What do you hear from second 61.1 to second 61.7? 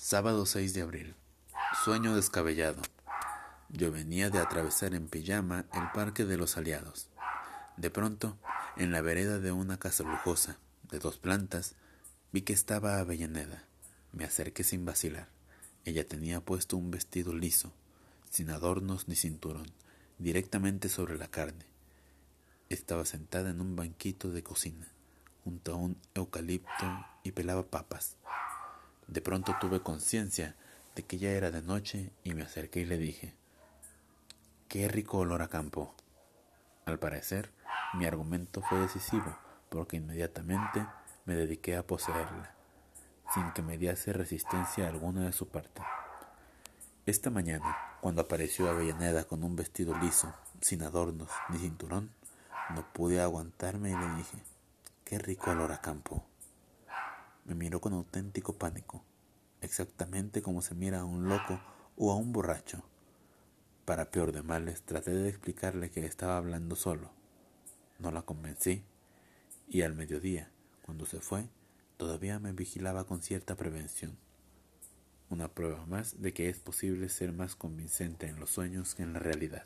loco